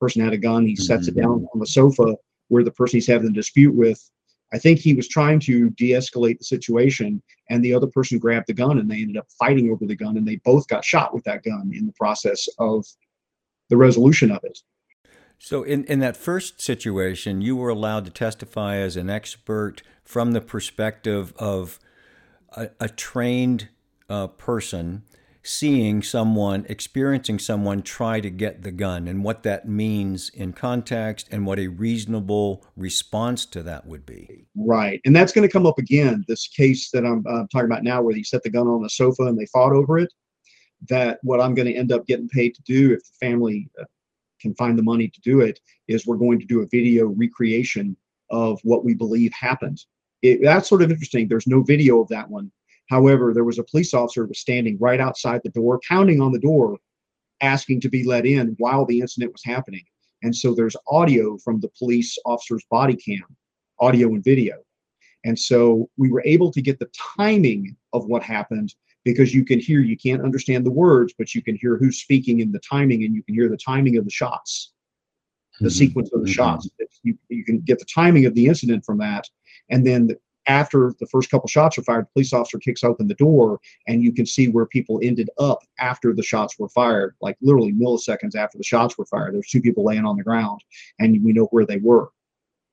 [0.00, 0.66] person had a gun.
[0.66, 1.18] He sets mm-hmm.
[1.18, 2.16] it down on the sofa
[2.48, 4.10] where the person he's having the dispute with.
[4.52, 8.52] I think he was trying to de-escalate the situation, and the other person grabbed the
[8.52, 11.22] gun, and they ended up fighting over the gun, and they both got shot with
[11.24, 12.84] that gun in the process of
[13.68, 14.58] the resolution of it.
[15.38, 20.32] So, in, in that first situation, you were allowed to testify as an expert from
[20.32, 21.78] the perspective of
[22.56, 23.68] a, a trained
[24.08, 25.04] uh, person
[25.42, 31.28] seeing someone, experiencing someone try to get the gun and what that means in context
[31.30, 34.46] and what a reasonable response to that would be.
[34.54, 35.00] Right.
[35.04, 36.24] And that's going to come up again.
[36.28, 38.90] This case that I'm uh, talking about now, where he set the gun on the
[38.90, 40.12] sofa and they fought over it.
[40.88, 43.84] That what I'm going to end up getting paid to do if the family uh,
[44.40, 47.96] can find the money to do it is we're going to do a video recreation
[48.30, 49.84] of what we believe happened.
[50.22, 51.28] It, that's sort of interesting.
[51.28, 52.50] There's no video of that one
[52.90, 56.40] However, there was a police officer was standing right outside the door, pounding on the
[56.40, 56.76] door,
[57.40, 59.84] asking to be let in while the incident was happening.
[60.22, 63.24] And so there's audio from the police officer's body cam,
[63.78, 64.56] audio and video.
[65.24, 68.74] And so we were able to get the timing of what happened
[69.04, 72.40] because you can hear, you can't understand the words, but you can hear who's speaking
[72.40, 74.72] in the timing and you can hear the timing of the shots,
[75.60, 75.72] the mm-hmm.
[75.72, 76.32] sequence of the mm-hmm.
[76.32, 76.68] shots.
[77.02, 79.28] You, you can get the timing of the incident from that.
[79.70, 80.18] And then the,
[80.50, 84.02] after the first couple shots are fired, the police officer kicks open the door and
[84.02, 88.34] you can see where people ended up after the shots were fired, like literally milliseconds
[88.34, 89.32] after the shots were fired.
[89.32, 90.60] There's two people laying on the ground
[90.98, 92.08] and we know where they were.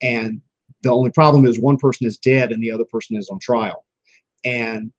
[0.02, 0.42] And
[0.82, 3.86] the only problem is one person is dead and the other person is on trial.
[4.44, 4.92] And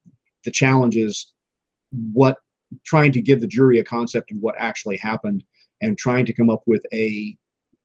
[0.45, 1.33] the challenge is
[2.13, 2.37] what
[2.85, 5.43] trying to give the jury a concept of what actually happened
[5.83, 7.37] and trying to come up with a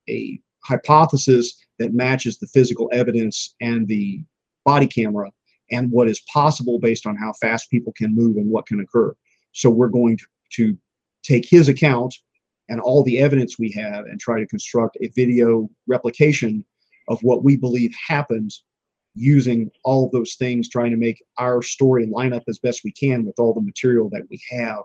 [0.08, 4.24] a hypothesis that matches the physical evidence and the
[4.66, 5.32] body camera
[5.72, 9.14] and what is possible based on how fast people can move and what can occur.
[9.54, 10.78] So we're going to, to
[11.24, 12.14] take his account
[12.70, 16.66] and all the evidence we have and try to construct a video replication
[17.08, 18.52] of what we believe happened
[19.16, 23.26] using all those things, trying to make our story line up as best we can
[23.26, 24.84] with all the material that we have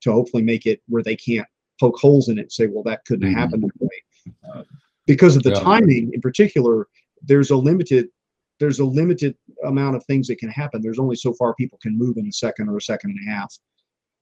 [0.00, 1.46] to hopefully make it where they can't
[1.78, 3.38] poke holes in it and say, well, that couldn't mm-hmm.
[3.38, 4.34] happen that way.
[4.52, 4.62] Uh,
[5.06, 5.60] because of the yeah.
[5.60, 6.86] timing in particular,
[7.22, 8.08] there's a limited
[8.58, 10.82] there's a limited amount of things that can happen.
[10.82, 13.30] There's only so far people can move in a second or a second and a
[13.30, 13.54] half,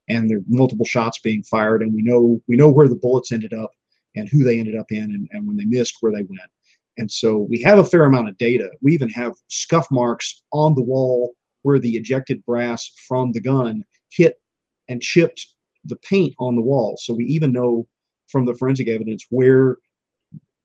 [0.08, 3.32] and there are multiple shots being fired, and we know we know where the bullets
[3.32, 3.70] ended up
[4.14, 6.50] and who they ended up in, and, and when they missed, where they went.
[6.98, 8.70] And so we have a fair amount of data.
[8.80, 13.84] We even have scuff marks on the wall where the ejected brass from the gun
[14.10, 14.40] hit
[14.88, 15.46] and chipped
[15.84, 16.96] the paint on the wall.
[16.96, 17.86] So we even know
[18.28, 19.76] from the forensic evidence where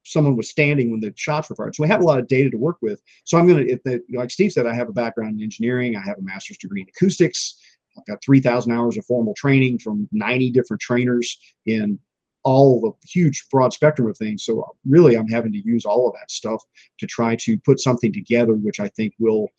[0.03, 1.75] someone was standing when the shots were fired.
[1.75, 3.01] So we have a lot of data to work with.
[3.23, 5.95] So I'm going to, if the, like Steve said, I have a background in engineering.
[5.95, 7.55] I have a master's degree in acoustics.
[7.97, 11.99] I've got 3,000 hours of formal training from 90 different trainers in
[12.43, 14.45] all the huge broad spectrum of things.
[14.45, 16.63] So really, I'm having to use all of that stuff
[16.99, 19.49] to try to put something together, which I think will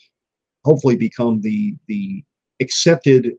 [0.65, 2.25] hopefully become the the
[2.61, 3.33] accepted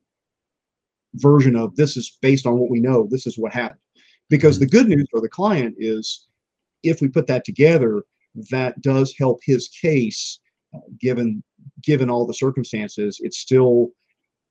[1.16, 3.08] version of this is based on what we know.
[3.10, 3.80] This is what happened.
[4.30, 4.66] Because mm-hmm.
[4.66, 6.28] the good news for the client is,
[6.84, 8.04] if we put that together,
[8.52, 10.40] that does help his case,
[10.76, 11.44] uh, given
[11.82, 13.20] given all the circumstances.
[13.22, 13.92] It's still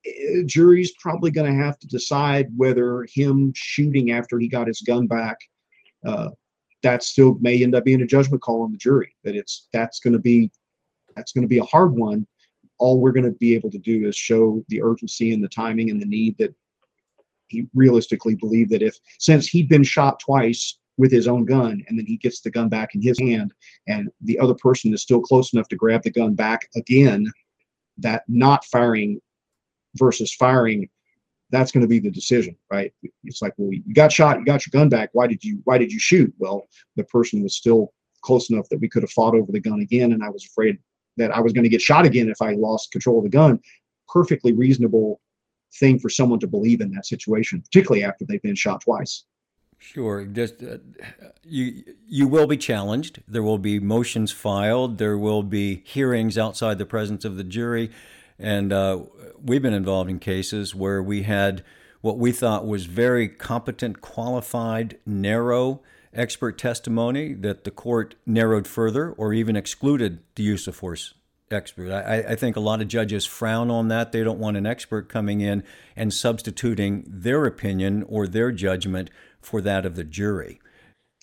[0.07, 4.81] uh, jury's probably going to have to decide whether him shooting after he got his
[4.81, 5.38] gun back
[6.07, 6.31] uh,
[6.83, 10.01] that still may end up being a judgment call on the jury that it's that's
[10.01, 10.51] going to be
[11.14, 12.27] that's going to be a hard one
[12.79, 15.90] all we're going to be able to do is show the urgency and the timing
[15.90, 16.53] and the need that
[17.49, 21.99] he realistically believed that if since he'd been shot twice with his own gun and
[21.99, 23.53] then he gets the gun back in his hand
[23.89, 27.27] and the other person is still close enough to grab the gun back again
[27.99, 29.21] that not firing
[29.97, 30.89] versus firing
[31.51, 32.93] that's going to be the decision right?
[33.25, 35.79] It's like well you got shot you got your gun back why did you why
[35.79, 36.33] did you shoot?
[36.39, 39.81] Well the person was still close enough that we could have fought over the gun
[39.81, 40.79] again and i was afraid
[41.17, 43.59] that i was going to get shot again if i lost control of the gun.
[44.09, 45.21] Perfectly reasonable
[45.81, 49.25] thing for someone to believe in that situation particularly after they've been shot twice
[49.83, 50.25] Sure.
[50.25, 50.79] Just uh,
[51.42, 53.21] you you will be challenged.
[53.27, 54.99] There will be motions filed.
[54.99, 57.90] There will be hearings outside the presence of the jury.
[58.38, 59.01] And uh,
[59.42, 61.64] we've been involved in cases where we had
[62.01, 65.83] what we thought was very competent, qualified, narrow
[66.14, 71.14] expert testimony that the court narrowed further or even excluded the use of force
[71.51, 71.90] expert.
[71.92, 74.12] I, I, think a lot of judges frown on that.
[74.12, 75.62] They don't want an expert coming in
[75.95, 79.11] and substituting their opinion or their judgment
[79.43, 80.61] for that of the jury.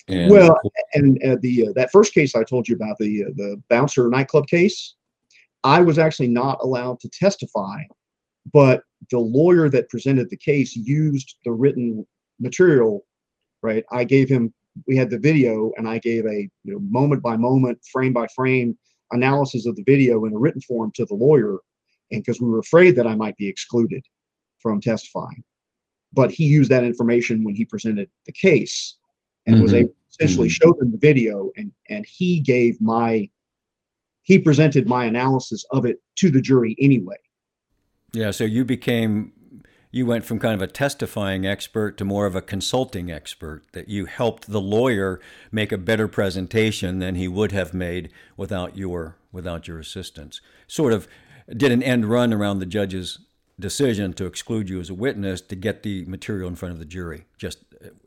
[0.08, 0.60] And well,
[0.94, 4.10] and uh, the uh, that first case I told you about the uh, the bouncer
[4.10, 4.96] nightclub case,
[5.64, 7.84] I was actually not allowed to testify,
[8.52, 12.06] but the lawyer that presented the case used the written
[12.40, 13.06] material,
[13.62, 13.84] right?
[13.92, 14.54] I gave him,
[14.88, 18.28] we had the video, and I gave a you know, moment by moment, frame by
[18.36, 18.78] frame
[19.12, 21.58] analysis of the video in a written form to the lawyer,
[22.12, 24.04] and because we were afraid that I might be excluded
[24.60, 25.44] from testifying.
[26.13, 28.98] But he used that information when he presented the case
[29.45, 29.63] and mm-hmm.
[29.63, 30.67] was able to essentially mm-hmm.
[30.67, 33.30] show them the video, and and he gave my
[34.24, 37.17] he presented my analysis of it to the jury anyway.
[38.12, 39.34] Yeah, so you became
[39.91, 43.89] you went from kind of a testifying expert to more of a consulting expert that
[43.89, 45.19] you helped the lawyer
[45.52, 50.41] make a better presentation than he would have made without your without your assistance.
[50.67, 51.08] Sort of
[51.56, 53.19] did an end run around the judge's
[53.60, 56.86] decision to exclude you as a witness to get the material in front of the
[56.86, 57.60] jury just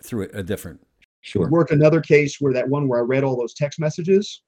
[0.02, 0.80] through a different
[1.20, 4.42] sure worked another case where that one where i read all those text messages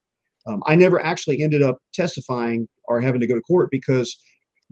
[0.46, 4.16] um, I never actually ended up testifying or having to go to court because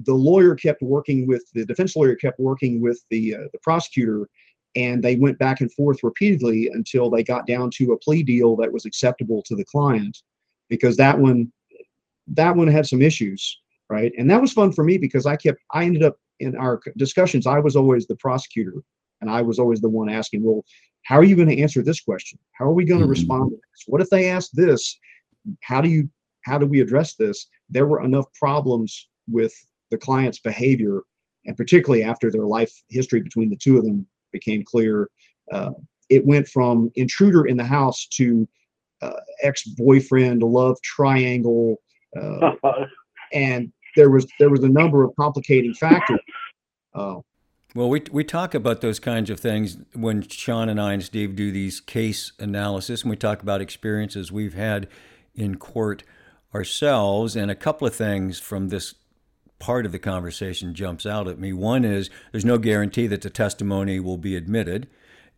[0.05, 4.29] the lawyer kept working with the defense lawyer kept working with the uh, the prosecutor,
[4.75, 8.57] and they went back and forth repeatedly until they got down to a plea deal
[8.57, 10.19] that was acceptable to the client,
[10.69, 11.51] because that one
[12.29, 14.13] that one had some issues, right?
[14.19, 17.47] And that was fun for me because I kept I ended up in our discussions
[17.47, 18.75] I was always the prosecutor,
[19.21, 20.65] and I was always the one asking, well,
[21.05, 22.39] how are you going to answer this question?
[22.53, 23.11] How are we going to mm-hmm.
[23.11, 23.85] respond to this?
[23.87, 24.99] What if they ask this?
[25.61, 26.09] how do you
[26.45, 29.55] how do we address this there were enough problems with
[29.91, 31.03] the client's behavior
[31.47, 35.09] and particularly after their life history between the two of them became clear
[35.53, 35.71] uh,
[36.09, 38.49] it went from intruder in the house to
[39.03, 41.77] uh, ex-boyfriend love triangle
[42.21, 42.53] uh,
[43.33, 46.21] and there was there was a number of complicating factors
[46.95, 47.17] uh,
[47.75, 51.35] well, we, we talk about those kinds of things when Sean and I and Steve
[51.35, 54.89] do these case analysis, and we talk about experiences we've had
[55.35, 56.03] in court
[56.55, 57.35] ourselves.
[57.35, 58.95] And a couple of things from this
[59.59, 61.55] part of the conversation jumps out at me.
[61.55, 64.87] One is there's no guarantee that the testimony will be admitted,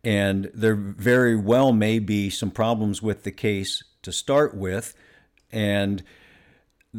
[0.03, 4.93] and there very well may be some problems with the case to start with.
[5.53, 6.03] And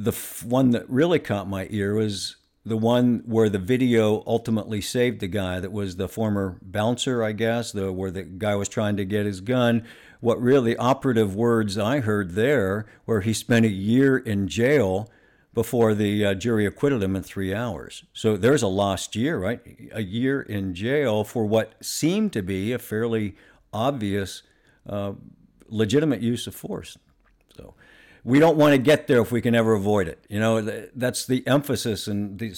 [0.02, 4.80] the f- one that really caught my ear was the one where the video ultimately
[4.80, 8.68] saved the guy that was the former bouncer, I guess, the where the guy was
[8.68, 9.86] trying to get his gun.
[10.20, 15.08] What really operative words I heard there, where he spent a year in jail
[15.54, 18.04] before the uh, jury acquitted him in three hours.
[18.12, 19.60] So there's a lost year, right?
[19.92, 23.36] A year in jail for what seemed to be a fairly
[23.72, 24.42] obvious,
[24.86, 25.12] uh,
[25.68, 26.98] legitimate use of force.
[27.56, 27.74] So
[28.26, 30.24] we don't want to get there if we can ever avoid it.
[30.28, 30.60] You know,
[30.96, 32.52] that's the emphasis and the,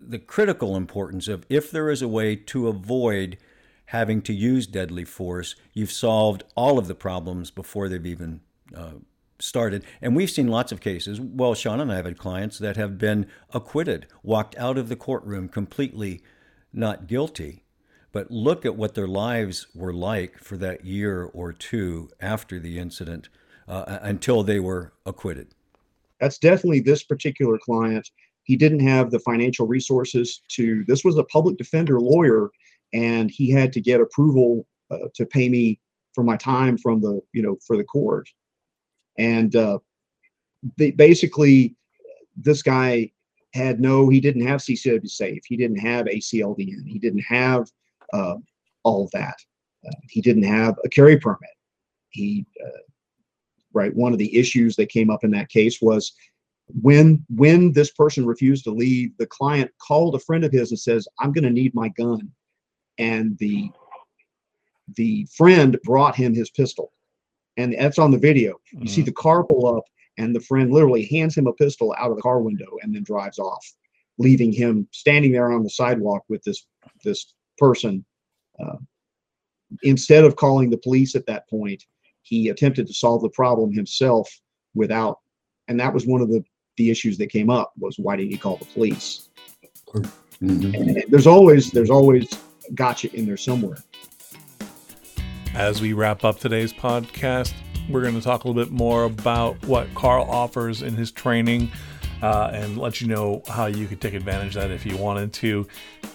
[0.00, 3.36] the critical importance of if there is a way to avoid
[3.86, 8.42] having to use deadly force, you've solved all of the problems before they've even
[8.76, 8.92] uh,
[9.40, 9.84] started.
[10.00, 11.20] And we've seen lots of cases.
[11.20, 14.94] Well, Sean and I have had clients that have been acquitted, walked out of the
[14.94, 16.22] courtroom completely
[16.72, 17.64] not guilty.
[18.12, 22.78] But look at what their lives were like for that year or two after the
[22.78, 23.28] incident
[23.68, 25.48] uh, until they were acquitted.
[26.20, 28.08] That's definitely this particular client.
[28.44, 32.50] He didn't have the financial resources to, this was a public defender lawyer,
[32.92, 35.80] and he had to get approval uh, to pay me
[36.14, 38.28] for my time from the, you know, for the court.
[39.18, 39.78] And uh,
[40.76, 41.76] basically,
[42.36, 43.10] this guy
[43.54, 45.42] had no, he didn't have CCW safe.
[45.46, 46.86] He didn't have ACLDN.
[46.86, 47.70] He didn't have
[48.12, 48.36] uh,
[48.82, 49.36] all of that.
[49.86, 51.50] Uh, he didn't have a carry permit.
[52.10, 52.78] He, uh,
[53.74, 56.12] right, one of the issues that came up in that case was
[56.80, 60.78] when when this person refused to leave, the client called a friend of his and
[60.78, 62.30] says, "I'm going to need my gun,"
[62.98, 63.70] and the
[64.96, 66.92] the friend brought him his pistol,
[67.56, 68.58] and that's on the video.
[68.72, 68.86] You mm-hmm.
[68.86, 69.84] see the car pull up,
[70.18, 73.02] and the friend literally hands him a pistol out of the car window and then
[73.02, 73.66] drives off,
[74.18, 76.66] leaving him standing there on the sidewalk with this
[77.04, 78.04] this person.
[78.62, 78.76] Uh,
[79.82, 81.82] instead of calling the police at that point,
[82.22, 84.28] he attempted to solve the problem himself
[84.74, 85.18] without,
[85.68, 86.44] and that was one of the
[86.78, 89.28] the issues that came up was why didn't he call the police?
[90.42, 91.10] Mm-hmm.
[91.10, 92.28] There's always there's always
[92.74, 93.76] gotcha in there somewhere.
[95.54, 97.52] As we wrap up today's podcast,
[97.90, 101.70] we're going to talk a little bit more about what Karl offers in his training
[102.22, 105.32] uh, and let you know how you could take advantage of that if you wanted
[105.34, 105.66] to.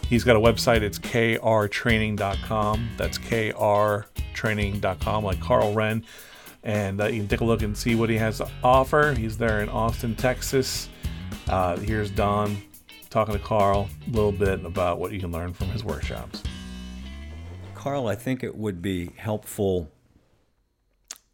[0.10, 2.90] He's got a website, it's krtraining.com.
[2.96, 6.04] That's krtraining.com, like Karl Rehn.
[6.64, 9.14] And uh, you can take a look and see what he has to offer.
[9.14, 10.88] He's there in Austin, Texas.
[11.50, 12.56] Uh, here's Don
[13.10, 16.42] talking to Karl a little bit about what you can learn from his workshops.
[17.76, 19.92] Karl, I think it would be helpful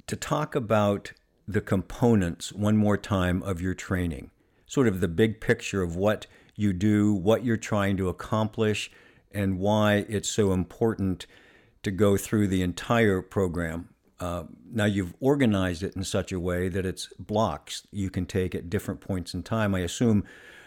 [0.07, 1.13] to talk about
[1.47, 4.31] the components one more time of your training,
[4.65, 8.91] sort of the big picture of what you do, what you're trying to accomplish,
[9.31, 11.25] and why it's so important
[11.81, 13.89] to go through the entire program.
[14.19, 18.55] Uh, now, you've organized it in such a way that it's blocks you can take
[18.55, 19.75] at different points in time.
[19.75, 20.23] I assume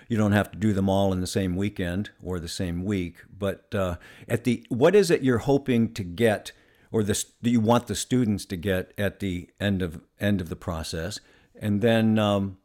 [0.09, 3.17] you don't have to do them all in the same weekend or the same week.
[3.37, 3.97] But uh,
[4.29, 6.53] at the what is it you're hoping to get,
[6.93, 10.49] or the do you want the students to get at the end of end of
[10.49, 11.19] the process?
[11.59, 12.59] And then um,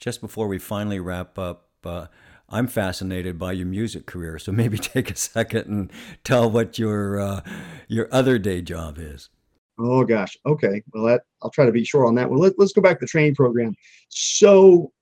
[0.00, 1.68] just before we finally wrap up.
[1.84, 2.06] Uh,
[2.48, 5.92] I'm fascinated by your music career, so maybe take a second and
[6.24, 7.40] tell what your uh,
[7.88, 9.28] your other day job is.
[9.78, 10.82] Oh gosh, okay.
[10.92, 12.38] Well, that I'll try to be short on that one.
[12.38, 13.74] Let, let's go back to the training program.
[14.08, 14.92] So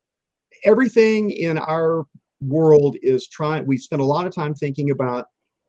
[0.64, 2.06] everything in our
[2.40, 5.26] world is trying we spend a lot of time thinking about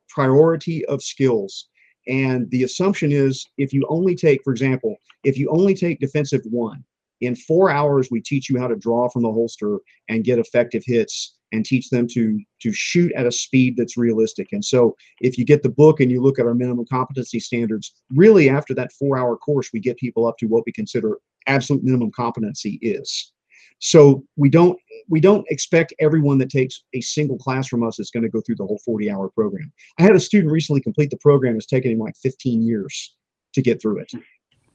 [0.09, 1.67] priority of skills
[2.07, 6.41] and the assumption is if you only take for example if you only take defensive
[6.49, 6.83] one
[7.21, 10.83] in four hours we teach you how to draw from the holster and get effective
[10.85, 15.37] hits and teach them to to shoot at a speed that's realistic and so if
[15.37, 18.91] you get the book and you look at our minimum competency standards really after that
[18.93, 23.31] four hour course we get people up to what we consider absolute minimum competency is
[23.79, 24.79] so we don't
[25.09, 28.41] we don't expect everyone that takes a single class from us is going to go
[28.41, 29.71] through the whole 40 hour program.
[29.99, 31.55] I had a student recently complete the program.
[31.55, 33.13] It's taken him like 15 years
[33.53, 34.11] to get through it.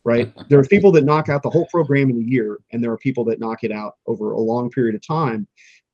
[0.04, 0.32] Right.
[0.48, 2.98] There are people that knock out the whole program in a year, and there are
[2.98, 5.46] people that knock it out over a long period of time.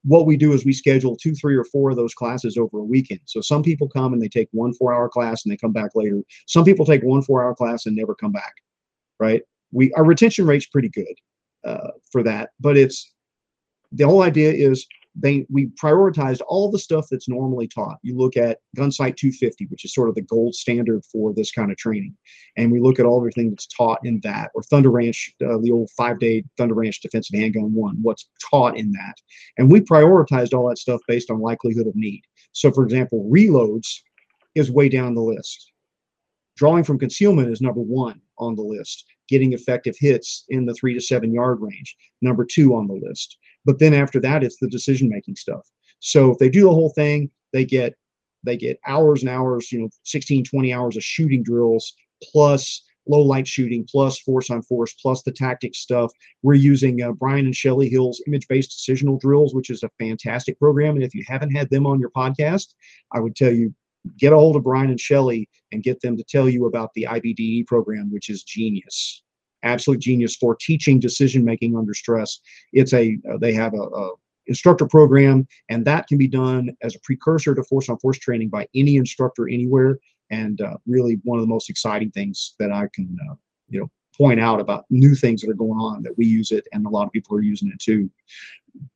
[0.06, 2.84] What we do is we schedule two, three, or four of those classes over a
[2.84, 3.20] weekend.
[3.24, 5.90] So some people come and they take one four hour class and they come back
[5.94, 6.22] later.
[6.46, 8.54] Some people take one four hour class and never come back.
[9.18, 9.42] Right.
[9.72, 11.14] We our retention rate's pretty good
[11.64, 12.50] uh, for that.
[12.60, 13.10] But it's
[13.92, 14.86] the whole idea is
[15.18, 17.98] they we prioritized all the stuff that's normally taught.
[18.02, 21.70] You look at Gunsite 250, which is sort of the gold standard for this kind
[21.70, 22.16] of training,
[22.56, 25.72] and we look at all everything that's taught in that, or Thunder Ranch, uh, the
[25.72, 29.14] old five-day Thunder Ranch defensive handgun one, what's taught in that,
[29.58, 32.22] and we prioritized all that stuff based on likelihood of need.
[32.52, 34.00] So, for example, reloads
[34.54, 35.72] is way down the list.
[36.56, 40.94] Drawing from concealment is number one on the list getting effective hits in the three
[40.94, 43.38] to seven yard range, number two on the list.
[43.66, 45.68] But then after that, it's the decision making stuff.
[45.98, 47.94] So if they do the whole thing, they get
[48.44, 51.92] they get hours and hours, you know, 16, 20 hours of shooting drills
[52.22, 56.10] plus low light shooting plus force on force plus the tactics stuff.
[56.42, 60.58] We're using uh, Brian and Shelley Hill's image based decisional drills, which is a fantastic
[60.58, 60.94] program.
[60.94, 62.74] And if you haven't had them on your podcast,
[63.12, 63.74] I would tell you
[64.18, 67.06] get a hold of Brian and Shelley and get them to tell you about the
[67.10, 69.22] IBDE program, which is genius,
[69.66, 72.40] absolute genius for teaching decision making under stress.
[72.72, 74.10] It's a uh, they have a, a,
[74.48, 78.48] instructor program, and that can be done as a precursor to force on force training
[78.48, 79.98] by any instructor anywhere.
[80.30, 83.34] And uh, really, one of the most exciting things that I can uh,
[83.68, 86.66] you know point out about new things that are going on that we use it
[86.72, 88.10] and a lot of people are using it too.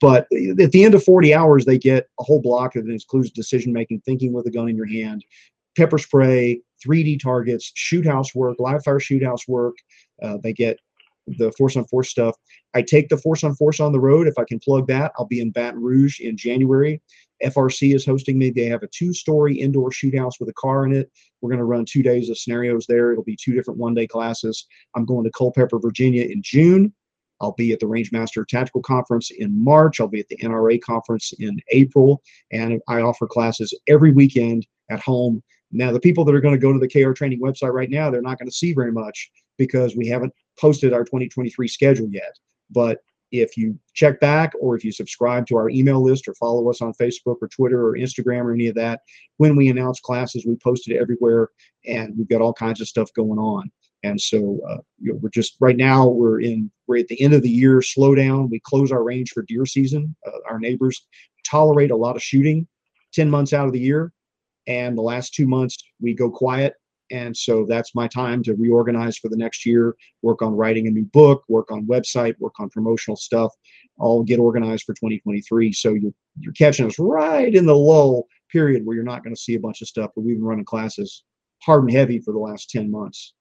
[0.01, 0.27] But
[0.59, 4.01] at the end of 40 hours, they get a whole block that includes decision making,
[4.01, 5.25] thinking with a gun in your hand,
[5.77, 9.77] pepper spray, 3D targets, shoot house work, live fire shoot house work.
[10.23, 10.79] Uh, they get
[11.27, 12.37] the force on force stuff.
[12.75, 14.27] I take the force on force on the road.
[14.27, 17.01] If I can plug that, I'll be in Baton Rouge in January.
[17.45, 18.51] FRC is hosting me.
[18.51, 21.11] They have a two story indoor shoot house with a car in it.
[21.41, 23.13] We're going to run two days of scenarios there.
[23.13, 24.67] It'll be two different one day classes.
[24.95, 26.93] I'm going to Culpeper, Virginia in June.
[27.41, 30.01] I'll be at the Rangemaster Tactical Conference in March.
[30.01, 32.23] I'll be at the NRA conference in April.
[32.53, 35.43] And I offer classes every weekend at home.
[35.73, 38.11] Now, the people that are going to go to the KR training website right now,
[38.11, 42.39] they're not going to see very much because we haven't posted our 2023 schedule yet.
[42.71, 43.01] But
[43.33, 46.81] if you check back or if you subscribe to our email list or follow us
[46.81, 49.03] on Facebook or Twitter or Instagram or any of that,
[49.37, 51.49] when we announce classes, we post it everywhere
[51.87, 53.71] and we've got all kinds of stuff going on.
[54.03, 57.35] And so uh, you know, we're just right now we're in we're at the end
[57.35, 58.51] of the year slowdown.
[58.51, 60.17] We close our range for deer season.
[60.27, 61.07] Uh, our neighbors
[61.47, 62.67] tolerate a lot of shooting
[63.13, 64.13] 10 months out of the year.
[64.67, 66.75] And the last two months we go quiet
[67.11, 70.91] and so that's my time to reorganize for the next year, work on writing a
[70.91, 73.53] new book, work on website, work on promotional stuff,
[73.99, 75.73] all get organized for 2023.
[75.73, 79.41] So you're, you're catching us right in the lull period where you're not going to
[79.41, 81.25] see a bunch of stuff, but we've been running classes
[81.63, 83.35] hard and heavy for the last 10 months.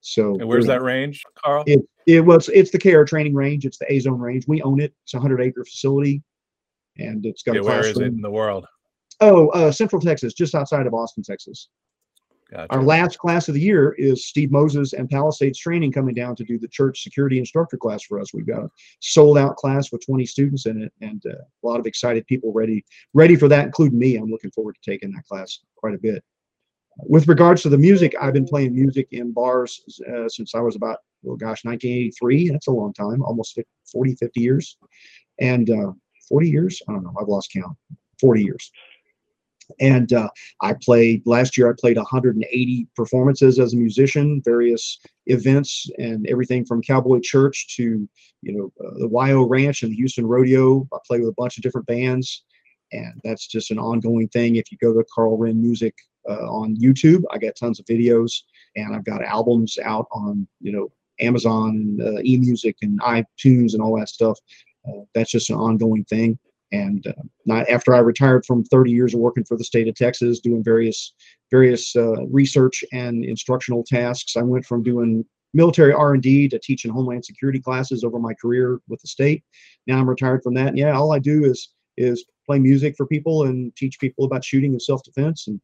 [0.00, 1.64] So and where's that range, Karl?
[1.66, 3.66] It, it was it's the KR training range.
[3.66, 4.44] It's the A zone range.
[4.46, 4.94] We own it.
[5.02, 6.22] It's a hundred acre facility,
[6.98, 8.64] and it's got yeah, a Where is it in the world?
[9.20, 11.68] Oh, uh, Central Texas, just outside of Austin, Texas.
[12.50, 12.72] Gotcha.
[12.72, 16.44] Our last class of the year is Steve Moses and Palisades Training coming down to
[16.44, 18.32] do the church security instructor class for us.
[18.32, 18.70] We've got a
[19.00, 22.50] sold out class with 20 students in it, and uh, a lot of excited people
[22.52, 24.16] ready ready for that, including me.
[24.16, 26.24] I'm looking forward to taking that class quite a bit.
[27.00, 30.74] With regards to the music, I've been playing music in bars uh, since I was
[30.74, 32.48] about, oh gosh, 1983.
[32.48, 34.78] That's a long time, almost 50, 40, 50 years.
[35.38, 35.92] And uh,
[36.28, 36.82] 40 years?
[36.88, 37.14] I don't know.
[37.20, 37.76] I've lost count.
[38.20, 38.72] 40 years.
[39.80, 40.28] And uh,
[40.60, 41.70] I played last year.
[41.70, 48.08] I played 180 performances as a musician, various events, and everything from Cowboy Church to
[48.42, 50.88] you know uh, the YO Ranch and the Houston Rodeo.
[50.92, 52.44] I play with a bunch of different bands,
[52.92, 54.56] and that's just an ongoing thing.
[54.56, 55.94] If you go to Karl Rehn Music
[56.28, 58.32] uh, on YouTube, I got tons of videos,
[58.76, 60.88] and I've got albums out on you know
[61.20, 64.38] Amazon, uh, eMusic, and iTunes, and all that stuff.
[64.88, 66.38] Uh, that's just an ongoing thing.
[66.72, 69.94] And uh, not after I retired from 30 years of working for the state of
[69.94, 71.14] Texas, doing various
[71.50, 77.24] various uh, research and instructional tasks, I went from doing military R&D to teaching homeland
[77.24, 79.42] security classes over my career with the state.
[79.86, 80.68] Now I'm retired from that.
[80.68, 84.44] And yeah, all I do is is play music for people and teach people about
[84.44, 85.48] shooting and self-defense.
[85.48, 85.60] And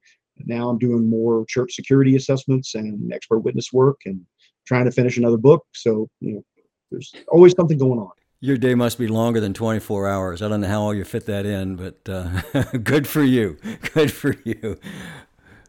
[0.46, 4.20] now I'm doing more church security assessments and expert witness work and
[4.66, 5.64] trying to finish another book.
[5.74, 6.44] So you know,
[6.90, 8.10] there's always something going on.
[8.40, 10.42] Your day must be longer than 24 hours.
[10.42, 13.56] I don't know how you fit that in, but uh, good for you.
[13.94, 14.78] Good for you.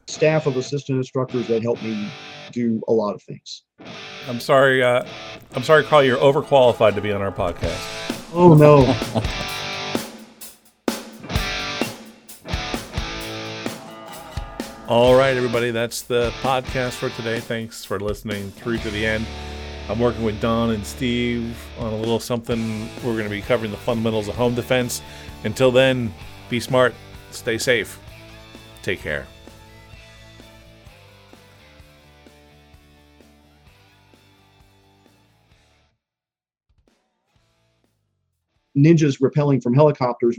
[0.08, 2.12] Staff of assistant instructors that help me
[2.52, 3.64] do a lot of things.
[4.28, 4.84] I'm sorry.
[4.84, 5.06] Uh,
[5.54, 6.04] I'm sorry, Karl.
[6.04, 7.80] You're overqualified to be on our podcast.
[8.34, 8.86] Oh no.
[14.88, 15.72] All right, everybody.
[15.72, 17.40] That's the podcast for today.
[17.40, 19.26] Thanks for listening through to the end.
[19.88, 22.90] I'm working with Don and Steve on a little something.
[22.98, 25.02] We're going to be covering the fundamentals of home defense.
[25.44, 26.12] Until then,
[26.50, 26.96] be smart,
[27.30, 28.00] stay safe,
[28.82, 29.28] take care.
[38.76, 40.38] Ninjas rappelling from helicopters